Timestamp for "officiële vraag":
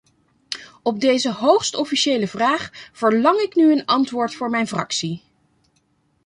1.75-2.89